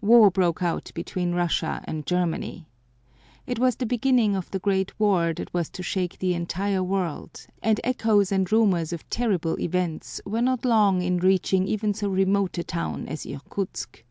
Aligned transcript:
War 0.00 0.32
broke 0.32 0.64
out 0.64 0.90
between 0.96 1.30
Russian 1.32 1.78
and 1.84 2.04
Germany. 2.04 2.66
It 3.46 3.60
was 3.60 3.76
the 3.76 3.86
beginning 3.86 4.34
of 4.34 4.50
the 4.50 4.58
great 4.58 4.92
war 4.98 5.32
that 5.32 5.54
was 5.54 5.70
to 5.70 5.82
shake 5.84 6.18
the 6.18 6.34
entire 6.34 6.82
world, 6.82 7.46
and 7.62 7.80
echoes 7.84 8.32
and 8.32 8.50
rumors 8.50 8.92
of 8.92 9.08
terrible 9.10 9.60
events 9.60 10.20
were 10.26 10.42
not 10.42 10.64
long 10.64 11.02
in 11.02 11.18
reaching 11.18 11.68
even 11.68 11.94
so 11.94 12.08
remote 12.08 12.58
a 12.58 12.64
town 12.64 13.06
as 13.06 13.24
Irkutsk. 13.24 14.02